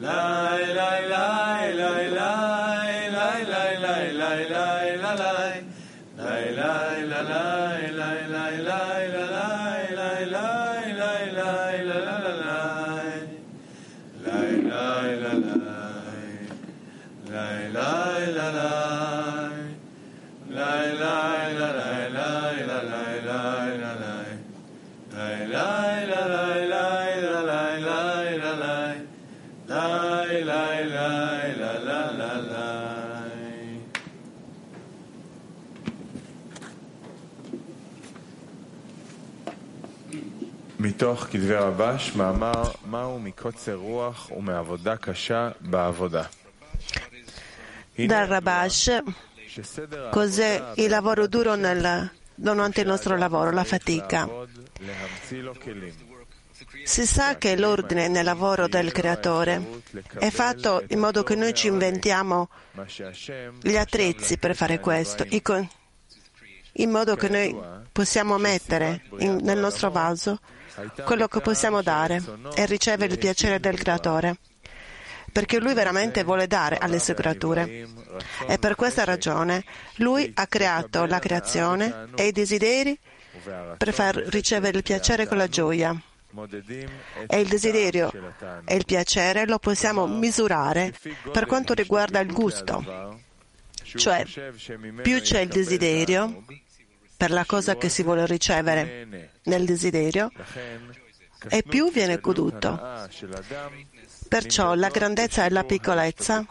La 0.00 0.56
ilaha 0.62 1.07
מתוך 40.79 41.23
כתבי 41.23 41.55
רבש, 41.55 42.15
מאמר 42.15 42.63
מהו 42.85 43.19
מקוצר 43.19 43.75
רוח 43.75 44.31
ומעבודה 44.31 44.95
קשה 44.97 45.49
בעבודה. 45.61 46.23
Dal 47.97 48.27
Rabash, 48.27 49.03
cos'è 50.11 50.73
il 50.77 50.89
lavoro 50.89 51.27
duro 51.27 51.53
nel, 51.55 52.09
durante 52.33 52.81
il 52.81 52.87
nostro 52.87 53.15
lavoro, 53.15 53.51
la 53.51 53.63
fatica? 53.63 54.27
Si 56.84 57.06
sa 57.06 57.36
che 57.36 57.56
l'ordine 57.56 58.08
nel 58.08 58.24
lavoro 58.24 58.66
del 58.68 58.92
Creatore 58.92 59.82
è 60.18 60.30
fatto 60.30 60.82
in 60.88 60.98
modo 60.98 61.22
che 61.22 61.34
noi 61.34 61.54
ci 61.54 61.68
inventiamo 61.68 62.48
gli 63.62 63.76
attrezzi 63.76 64.38
per 64.38 64.56
fare 64.56 64.80
questo, 64.80 65.24
in 66.72 66.90
modo 66.90 67.16
che 67.16 67.28
noi 67.28 67.56
possiamo 67.92 68.38
mettere 68.38 69.02
nel 69.18 69.58
nostro 69.58 69.90
vaso 69.90 70.38
quello 71.04 71.28
che 71.28 71.40
possiamo 71.40 71.82
dare 71.82 72.22
e 72.54 72.66
ricevere 72.66 73.12
il 73.12 73.18
piacere 73.18 73.60
del 73.60 73.78
Creatore 73.78 74.38
perché 75.30 75.60
lui 75.60 75.74
veramente 75.74 76.24
vuole 76.24 76.46
dare 76.46 76.78
alle 76.78 76.98
sue 76.98 77.14
creature. 77.14 77.86
E 78.46 78.58
per 78.58 78.74
questa 78.74 79.04
ragione 79.04 79.62
lui 79.96 80.30
ha 80.34 80.46
creato 80.46 81.04
la 81.04 81.18
creazione 81.18 82.08
e 82.14 82.26
i 82.28 82.32
desideri 82.32 82.98
per 83.76 83.92
far 83.92 84.16
ricevere 84.16 84.78
il 84.78 84.82
piacere 84.82 85.26
con 85.26 85.36
la 85.36 85.46
gioia. 85.46 85.94
E 87.26 87.40
il 87.40 87.48
desiderio 87.48 88.12
e 88.64 88.74
il 88.76 88.84
piacere 88.84 89.46
lo 89.46 89.58
possiamo 89.58 90.06
misurare 90.06 90.92
per 91.32 91.46
quanto 91.46 91.74
riguarda 91.74 92.20
il 92.20 92.32
gusto. 92.32 93.16
Cioè, 93.82 94.24
più 95.02 95.20
c'è 95.20 95.40
il 95.40 95.48
desiderio 95.48 96.44
per 97.16 97.30
la 97.30 97.44
cosa 97.44 97.76
che 97.76 97.88
si 97.88 98.02
vuole 98.02 98.26
ricevere 98.26 99.32
nel 99.44 99.64
desiderio, 99.64 100.30
e 101.48 101.62
più 101.62 101.90
viene 101.90 102.18
goduto. 102.18 102.80
Perciò 104.28 104.74
la 104.74 104.88
grandezza 104.88 105.46
e 105.46 105.50
la 105.50 105.64
piccolezza 105.64 106.44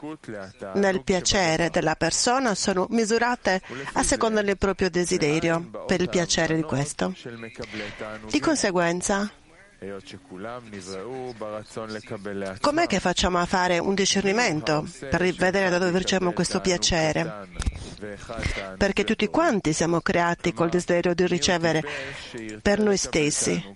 nel 0.74 1.04
piacere 1.04 1.70
della 1.70 1.96
persona 1.96 2.56
sono 2.56 2.88
misurate 2.90 3.62
a 3.94 4.04
seconda 4.04 4.42
del 4.42 4.58
proprio 4.58 4.90
desiderio 4.90 5.86
per 5.86 6.02
il 6.02 6.10
piacere 6.10 6.56
di 6.56 6.64
questo. 6.64 7.14
Di 8.30 8.40
conseguenza, 8.40 9.32
com'è 12.60 12.88
che 12.88 13.00
facciamo 13.00 13.38
a 13.38 13.46
fare 13.46 13.78
un 13.78 13.94
discernimento 13.94 14.88
per 15.00 15.22
vedere 15.34 15.70
da 15.70 15.78
dove 15.78 15.98
riceviamo 16.00 16.34
questo 16.34 16.62
piacere? 16.62 17.48
Perché 18.78 19.04
tutti 19.04 19.28
quanti 19.28 19.74
siamo 19.74 20.02
creati 20.02 20.54
col 20.54 20.70
desiderio 20.70 21.14
di 21.14 21.28
ricevere 21.28 21.84
per 22.62 22.80
noi 22.80 22.98
stessi. 22.98 23.76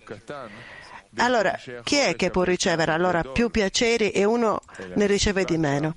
Allora, 1.18 1.60
chi 1.84 1.98
è 1.98 2.16
che 2.16 2.30
può 2.30 2.44
ricevere 2.44 2.94
allora 2.94 3.22
più 3.22 3.50
piaceri 3.50 4.12
e 4.12 4.24
uno 4.24 4.62
ne 4.96 5.06
riceve 5.06 5.44
di 5.44 5.58
meno? 5.58 5.94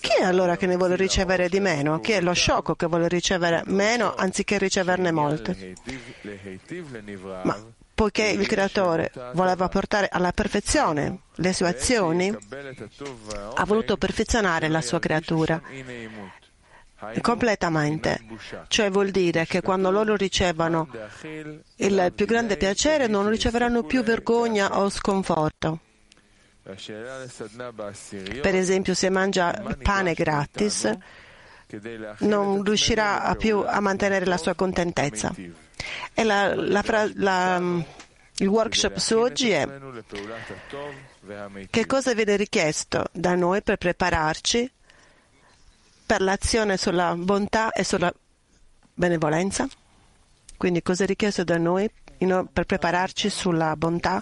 Chi 0.00 0.12
è 0.20 0.22
allora 0.22 0.56
che 0.56 0.66
ne 0.66 0.76
vuole 0.76 0.94
ricevere 0.94 1.48
di 1.48 1.58
meno? 1.58 1.98
Chi 2.00 2.12
è 2.12 2.20
lo 2.20 2.32
sciocco 2.32 2.74
che 2.76 2.86
vuole 2.86 3.08
ricevere 3.08 3.62
meno 3.66 4.14
anziché 4.14 4.58
riceverne 4.58 5.10
molte? 5.10 5.74
Ma 7.42 7.58
poiché 8.02 8.24
il 8.24 8.48
Creatore 8.48 9.12
voleva 9.34 9.68
portare 9.68 10.08
alla 10.10 10.32
perfezione 10.32 11.20
le 11.36 11.52
sue 11.52 11.68
azioni, 11.68 12.36
ha 13.54 13.64
voluto 13.64 13.96
perfezionare 13.96 14.66
la 14.66 14.80
sua 14.80 14.98
creatura 14.98 15.62
completamente. 17.20 18.20
Cioè 18.66 18.90
vuol 18.90 19.10
dire 19.10 19.46
che 19.46 19.60
quando 19.62 19.92
loro 19.92 20.16
ricevono 20.16 20.88
il 21.76 22.12
più 22.12 22.26
grande 22.26 22.56
piacere 22.56 23.06
non 23.06 23.28
riceveranno 23.28 23.84
più 23.84 24.02
vergogna 24.02 24.80
o 24.80 24.90
sconforto. 24.90 25.78
Per 26.64 28.54
esempio, 28.56 28.94
se 28.94 29.10
mangia 29.10 29.76
pane 29.80 30.14
gratis, 30.14 30.90
non 32.18 32.64
riuscirà 32.64 33.32
più 33.38 33.62
a 33.64 33.78
mantenere 33.78 34.26
la 34.26 34.38
sua 34.38 34.54
contentezza. 34.54 35.32
La, 36.14 36.54
la, 36.54 37.10
la, 37.14 37.84
il 38.36 38.46
workshop 38.46 38.96
su 38.96 39.16
oggi 39.16 39.50
è 39.50 39.66
che 41.70 41.86
cosa 41.86 42.14
viene 42.14 42.36
richiesto 42.36 43.06
da 43.12 43.34
noi 43.34 43.62
per 43.62 43.76
prepararci 43.76 44.70
per 46.04 46.20
l'azione 46.20 46.76
sulla 46.76 47.14
bontà 47.16 47.72
e 47.72 47.84
sulla 47.84 48.12
benevolenza. 48.94 49.66
Quindi 50.56 50.82
cosa 50.82 51.04
è 51.04 51.06
richiesto 51.06 51.44
da 51.44 51.56
noi 51.58 51.90
per 52.18 52.64
prepararci 52.66 53.28
sulla 53.30 53.74
bontà 53.76 54.20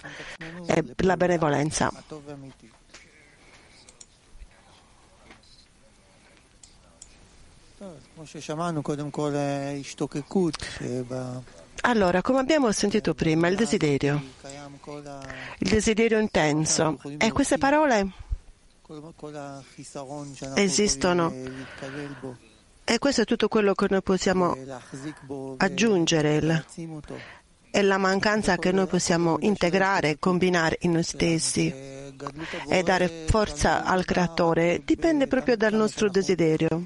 e 0.65 0.83
la 0.97 1.17
benevolenza? 1.17 1.91
Allora, 11.81 12.21
come 12.21 12.39
abbiamo 12.39 12.71
sentito 12.71 13.15
prima, 13.15 13.47
il 13.47 13.55
desiderio, 13.55 14.21
il 15.57 15.69
desiderio 15.69 16.19
intenso. 16.19 16.99
E 17.17 17.31
queste 17.31 17.57
parole? 17.57 18.11
Esistono. 20.55 21.33
E 22.83 22.99
questo 22.99 23.21
è 23.21 23.25
tutto 23.25 23.47
quello 23.47 23.73
che 23.73 23.87
noi 23.89 24.03
possiamo 24.03 24.55
aggiungere. 25.57 26.65
È 27.71 27.81
la 27.81 27.97
mancanza 27.97 28.57
che 28.57 28.71
noi 28.71 28.85
possiamo 28.85 29.37
integrare 29.39 30.09
e 30.09 30.19
combinare 30.19 30.77
in 30.81 30.91
noi 30.91 31.03
stessi 31.03 32.00
e 32.67 32.83
dare 32.83 33.25
forza 33.27 33.83
al 33.83 34.05
creatore 34.05 34.81
dipende 34.85 35.27
proprio 35.27 35.57
dal 35.57 35.73
nostro 35.73 36.09
desiderio, 36.09 36.85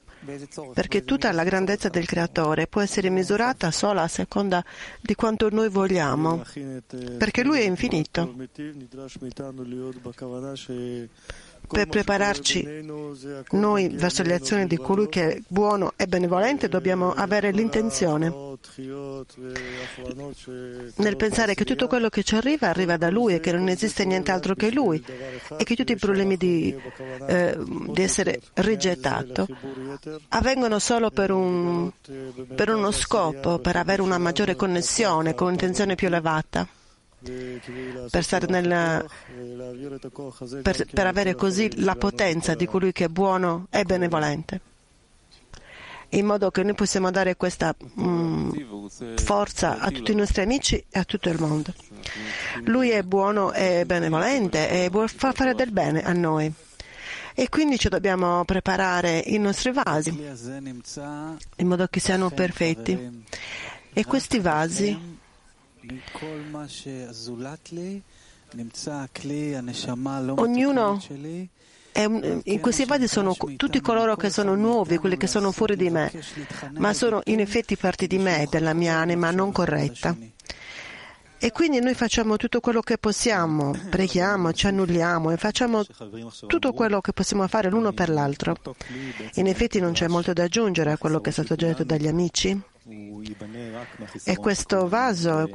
perché 0.73 1.03
tutta 1.03 1.31
la 1.31 1.43
grandezza 1.43 1.89
del 1.89 2.05
creatore 2.05 2.67
può 2.67 2.81
essere 2.81 3.09
misurata 3.09 3.71
solo 3.71 4.01
a 4.01 4.07
seconda 4.07 4.63
di 5.01 5.15
quanto 5.15 5.49
noi 5.49 5.69
vogliamo, 5.69 6.43
perché 7.17 7.43
lui 7.43 7.59
è 7.59 7.65
infinito 7.65 8.33
per 11.67 11.87
prepararci 11.87 12.83
noi 13.51 13.89
verso 13.89 14.23
le 14.23 14.33
azioni 14.33 14.67
di 14.67 14.77
colui 14.77 15.07
che 15.09 15.33
è 15.33 15.41
buono 15.47 15.93
e 15.95 16.07
benevolente 16.07 16.67
dobbiamo 16.67 17.13
avere 17.13 17.51
l'intenzione 17.51 18.33
nel 20.95 21.15
pensare 21.15 21.53
che 21.53 21.65
tutto 21.65 21.87
quello 21.87 22.09
che 22.09 22.23
ci 22.23 22.35
arriva 22.35 22.69
arriva 22.69 22.97
da 22.97 23.09
lui 23.09 23.35
e 23.35 23.39
che 23.39 23.51
non 23.51 23.67
esiste 23.67 24.05
nient'altro 24.05 24.55
che 24.55 24.71
lui 24.71 25.03
e 25.57 25.63
che 25.63 25.75
tutti 25.75 25.91
i 25.91 25.97
problemi 25.97 26.37
di, 26.37 26.75
eh, 27.27 27.57
di 27.59 28.01
essere 28.01 28.41
rigettato 28.53 29.47
avvengono 30.29 30.79
solo 30.79 31.09
per, 31.11 31.31
un, 31.31 31.91
per 32.55 32.69
uno 32.69 32.91
scopo, 32.91 33.59
per 33.59 33.75
avere 33.75 34.01
una 34.01 34.17
maggiore 34.17 34.55
connessione 34.55 35.33
con 35.33 35.47
un'intenzione 35.47 35.95
più 35.95 36.07
elevata. 36.07 36.67
Per, 38.09 38.23
stare 38.23 38.47
nella, 38.47 39.03
per, 40.61 40.85
per 40.91 41.07
avere 41.07 41.35
così 41.35 41.83
la 41.83 41.95
potenza 41.95 42.53
di 42.53 42.65
colui 42.65 42.91
che 42.91 43.05
è 43.05 43.09
buono 43.09 43.67
e 43.69 43.83
benevolente 43.83 44.61
in 46.09 46.25
modo 46.25 46.51
che 46.51 46.63
noi 46.63 46.75
possiamo 46.75 47.11
dare 47.11 47.35
questa 47.35 47.75
mh, 47.77 49.17
forza 49.17 49.79
a 49.79 49.91
tutti 49.91 50.11
i 50.11 50.15
nostri 50.15 50.41
amici 50.43 50.83
e 50.89 50.99
a 50.99 51.03
tutto 51.03 51.29
il 51.29 51.39
mondo. 51.39 51.73
Lui 52.63 52.89
è 52.89 53.03
buono 53.03 53.51
e 53.51 53.83
benevolente 53.85 54.69
e 54.69 54.89
vuole 54.89 55.07
fare 55.07 55.55
del 55.55 55.71
bene 55.71 56.03
a 56.03 56.13
noi. 56.13 56.51
E 57.37 57.49
quindi 57.49 57.77
ci 57.77 57.89
dobbiamo 57.89 58.45
preparare 58.45 59.21
i 59.25 59.37
nostri 59.37 59.73
vasi 59.73 60.09
in 61.57 61.67
modo 61.67 61.87
che 61.87 61.99
siano 61.99 62.29
perfetti. 62.29 63.23
E 63.91 64.05
questi 64.05 64.39
vasi 64.39 65.17
ognuno 70.41 70.99
in 71.97 72.59
questi 72.59 72.85
vasi 72.85 73.07
sono 73.07 73.35
tutti 73.55 73.79
coloro 73.79 74.15
che 74.17 74.29
sono 74.29 74.55
nuovi, 74.55 74.97
quelli 74.97 75.15
che 75.17 75.27
sono 75.27 75.51
fuori 75.51 75.77
di 75.77 75.89
me, 75.89 76.11
ma 76.73 76.93
sono 76.93 77.21
in 77.25 77.39
effetti 77.39 77.77
parti 77.77 78.07
di 78.07 78.17
me, 78.17 78.47
della 78.49 78.73
mia 78.73 78.97
anima 78.97 79.31
non 79.31 79.51
corretta. 79.51 80.15
E 81.37 81.51
quindi 81.51 81.79
noi 81.79 81.93
facciamo 81.93 82.37
tutto 82.37 82.59
quello 82.59 82.81
che 82.81 82.97
possiamo, 82.97 83.71
preghiamo, 83.89 84.51
ci 84.51 84.67
annulliamo 84.67 85.31
e 85.31 85.37
facciamo 85.37 85.83
tutto 86.47 86.73
quello 86.73 87.01
che 87.01 87.13
possiamo 87.13 87.47
fare 87.47 87.69
l'uno 87.69 87.91
per 87.91 88.09
l'altro. 88.09 88.55
In 89.35 89.47
effetti 89.47 89.79
non 89.79 89.93
c'è 89.93 90.07
molto 90.07 90.33
da 90.33 90.43
aggiungere 90.43 90.91
a 90.91 90.97
quello 90.97 91.21
che 91.21 91.29
è 91.29 91.33
stato 91.33 91.55
già 91.55 91.67
detto 91.67 91.83
dagli 91.83 92.07
amici. 92.07 92.59
E 94.23 94.37
questo 94.37 94.87
vaso 94.87 95.49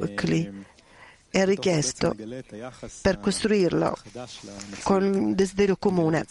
è 1.31 1.44
richiesto 1.44 2.14
per 3.02 3.20
costruirlo 3.20 3.96
con 4.82 5.02
un 5.05 5.34
desiderio 5.34 5.76
comune. 5.76 6.26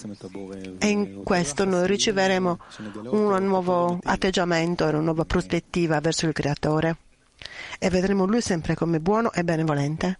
E 0.77 0.87
in 0.87 1.23
questo 1.23 1.63
noi 1.63 1.87
riceveremo 1.87 2.59
un 3.11 3.45
nuovo 3.45 3.99
atteggiamento 4.03 4.85
e 4.85 4.89
una 4.89 4.99
nuova 4.99 5.23
prospettiva 5.23 5.99
verso 6.01 6.25
il 6.25 6.33
Creatore. 6.33 6.97
E 7.79 7.89
vedremo 7.89 8.25
Lui 8.25 8.41
sempre 8.41 8.75
come 8.75 8.99
buono 8.99 9.31
e 9.31 9.43
benevolente. 9.43 10.19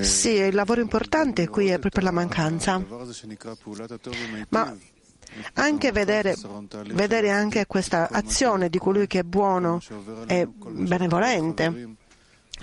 Sì, 0.00 0.30
il 0.30 0.54
lavoro 0.54 0.80
importante 0.80 1.48
qui 1.48 1.68
è 1.68 1.78
proprio 1.78 2.04
la 2.04 2.10
mancanza, 2.10 2.84
ma 4.50 4.76
anche 5.54 5.92
vedere, 5.92 6.36
vedere 6.88 7.30
anche 7.30 7.66
questa 7.66 8.08
azione 8.10 8.68
di 8.68 8.78
colui 8.78 9.06
che 9.06 9.20
è 9.20 9.22
buono 9.22 9.80
e 10.26 10.46
benevolente. 10.46 11.96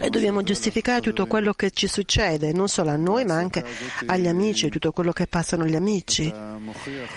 E 0.02 0.10
dobbiamo 0.10 0.44
giustificare 0.44 1.02
tutto 1.02 1.26
quello 1.28 1.52
che 1.54 1.72
ci 1.72 1.88
succede, 1.88 2.54
non 2.54 2.70
solo 2.70 2.92
a 2.92 2.96
noi, 2.96 3.26
ma 3.26 3.34
anche 3.34 3.66
agli 4.06 4.28
amici, 4.28 4.70
tutto 4.70 4.94
quello 4.94 5.12
che 5.12 5.28
passano 5.28 5.66
gli 5.66 5.76
amici. 5.76 6.34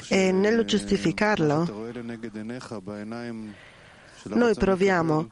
E 0.08 0.32
nello 0.32 0.64
giustificarlo, 0.64 1.92
noi 4.24 4.54
proviamo 4.54 5.30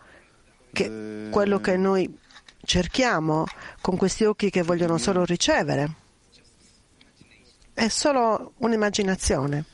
che 0.73 1.29
quello 1.31 1.59
che 1.59 1.77
noi 1.77 2.19
cerchiamo 2.63 3.47
con 3.81 3.97
questi 3.97 4.25
occhi 4.25 4.51
che 4.51 4.63
vogliono 4.63 4.99
solo 4.99 5.25
ricevere 5.25 6.09
è 7.81 7.89
solo 7.89 8.53
un'immaginazione. 8.59 9.65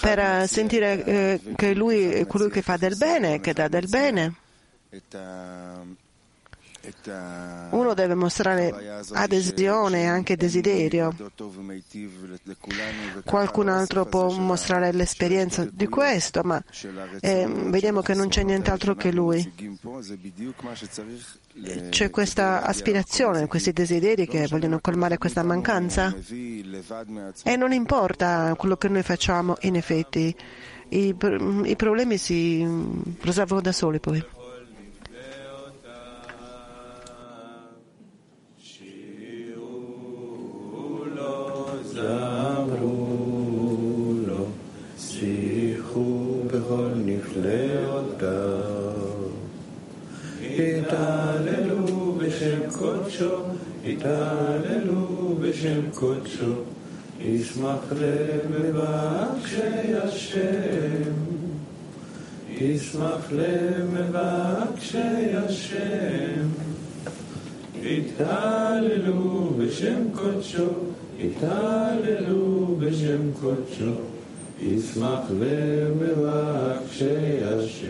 Per 0.00 0.48
sentire 0.48 1.04
eh, 1.04 1.40
che 1.56 1.74
lui 1.74 2.04
è 2.04 2.26
colui 2.26 2.48
che 2.48 2.62
fa 2.62 2.76
del 2.76 2.96
bene, 2.96 3.40
che 3.40 3.52
dà 3.52 3.66
del 3.66 3.88
bene. 3.88 4.36
Uno 7.70 7.94
deve 7.94 8.14
mostrare 8.14 9.02
adesione 9.12 10.02
e 10.02 10.06
anche 10.06 10.36
desiderio. 10.36 11.14
Qualcun 13.24 13.68
altro 13.68 14.04
può 14.06 14.30
mostrare 14.30 14.92
l'esperienza 14.92 15.64
di 15.70 15.86
questo, 15.86 16.42
ma 16.42 16.62
eh, 17.20 17.46
vediamo 17.46 18.00
che 18.00 18.14
non 18.14 18.28
c'è 18.28 18.42
nient'altro 18.42 18.96
che 18.96 19.12
lui. 19.12 19.52
C'è 21.90 22.10
questa 22.10 22.62
aspirazione, 22.62 23.46
questi 23.46 23.72
desideri 23.72 24.26
che 24.26 24.48
vogliono 24.48 24.80
colmare 24.80 25.18
questa 25.18 25.44
mancanza. 25.44 26.12
E 27.44 27.56
non 27.56 27.72
importa 27.72 28.54
quello 28.56 28.76
che 28.76 28.88
noi 28.88 29.02
facciamo, 29.02 29.56
in 29.60 29.76
effetti, 29.76 30.34
i, 30.88 31.14
i 31.64 31.76
problemi 31.76 32.18
si 32.18 32.66
risolvono 33.20 33.60
da 33.60 33.72
soli 33.72 34.00
poi. 34.00 34.40
בכל 46.62 46.88
נפלאותיו. 46.96 48.60
התעללו 50.58 52.14
בשם 52.18 52.60
קודשו, 52.78 53.36
התעללו 53.86 55.36
בשם 55.40 55.90
קודשו, 55.94 56.52
ישמח 57.20 57.92
לב 57.92 58.76
השם. 58.76 60.38
ישמח 62.48 63.32
לב 63.32 64.16
השם. 65.34 66.48
התעללו 67.84 69.50
בשם 69.58 70.02
קודשו, 70.14 70.68
התעללו 71.20 72.76
בשם 72.78 73.32
קודשו. 73.40 74.11
ישמח 74.62 75.20
למבקשי 75.40 77.06
השם. 77.44 77.86